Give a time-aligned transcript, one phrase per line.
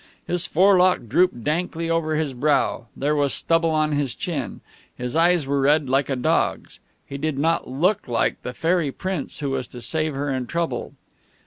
[0.25, 4.61] His forelock drooped dankly over his brow; there was stubble on his chin;
[4.97, 6.79] his eyes were red, like a dog's.
[7.05, 10.49] He did not look like the Fairy Prince who was to save her in her
[10.49, 10.93] trouble.